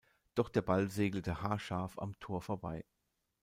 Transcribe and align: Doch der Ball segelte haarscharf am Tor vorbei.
Doch 0.33 0.49
der 0.49 0.63
Ball 0.63 0.89
segelte 0.89 1.43
haarscharf 1.43 1.99
am 1.99 2.19
Tor 2.19 2.41
vorbei. 2.41 2.83